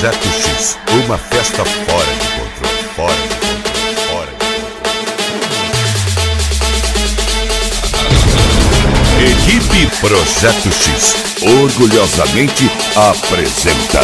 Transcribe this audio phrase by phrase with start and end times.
[0.00, 4.96] Projeto X, uma festa fora de controle, fora de controle, fora de controle.
[9.30, 14.00] Equipe Projeto X, orgulhosamente apresenta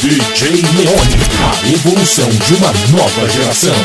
[0.00, 3.76] DJ Leone, a evolução de uma nova geração.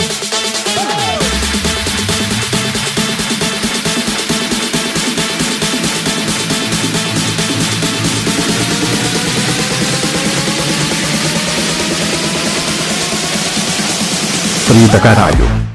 [14.66, 15.75] Frida Caralho.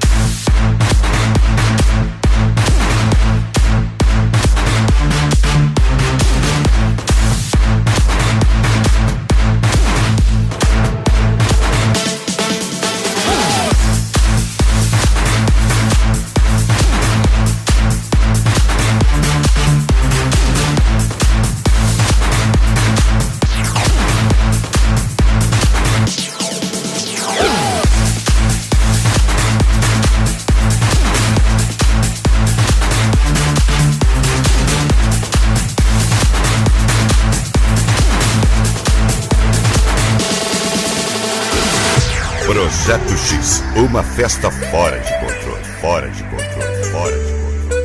[42.51, 47.79] Projeto X, uma festa fora de controle, fora de controle, fora de controle.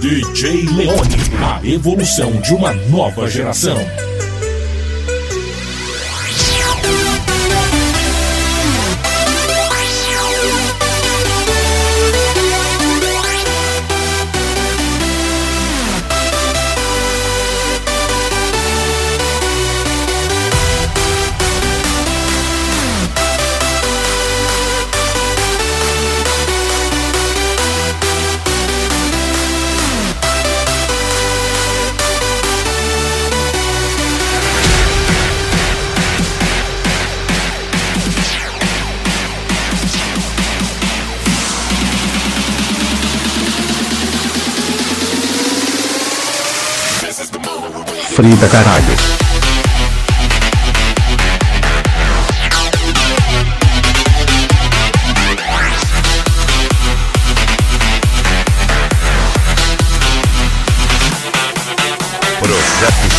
[0.00, 3.78] DJ Leone, a evolução de uma nova geração.
[48.14, 48.94] Frida Caralho.
[62.38, 63.11] Projeto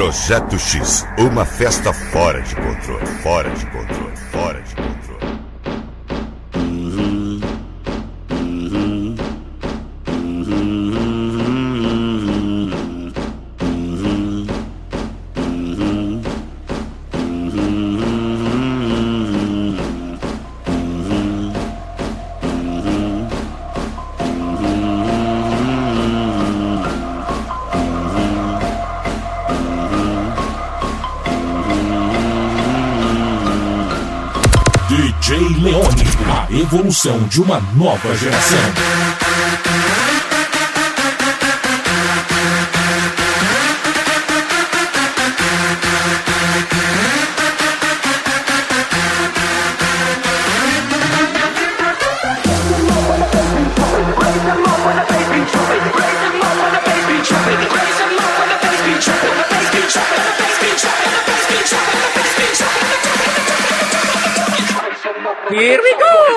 [0.00, 4.09] Projeto X, uma festa fora de controle, fora de controle,
[36.60, 38.58] evolução de uma nova geração.
[65.52, 66.29] Here we go!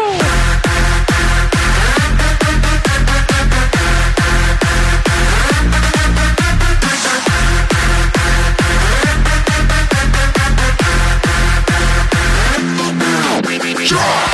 [13.84, 14.33] Shock!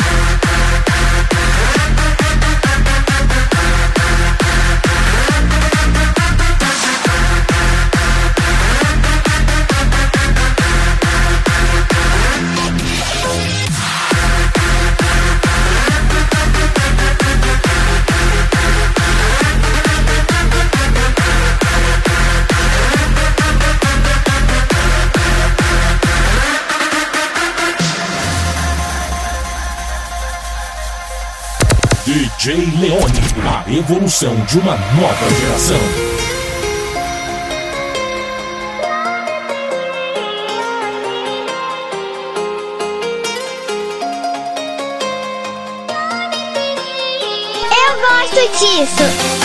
[32.10, 35.78] DJ Leone, a evolução de uma nova geração.
[47.78, 49.39] Eu gosto disso.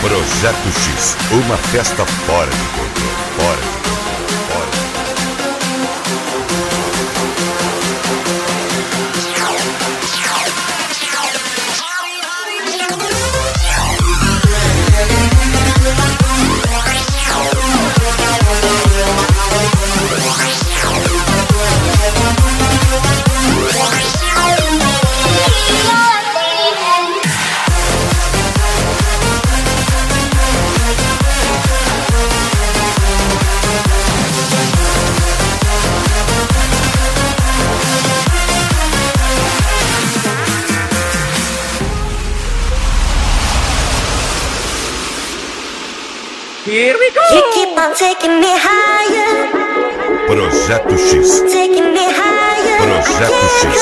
[0.00, 3.27] Projeto X, uma festa fora de controle.
[47.96, 49.48] Taking me higher.
[50.26, 51.40] Projeto X.
[51.52, 52.78] Taking me higher.
[52.78, 53.34] Projeto
[53.66, 53.78] X.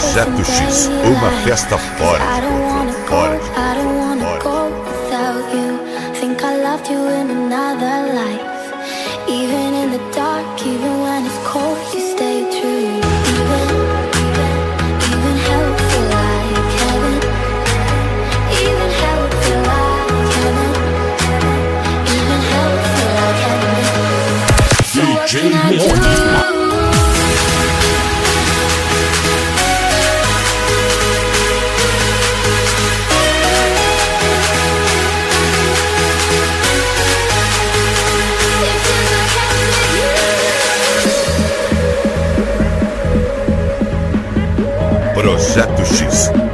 [0.00, 3.49] Projeto X, uma festa fora de controle, fora de
[45.20, 46.49] Projeto X.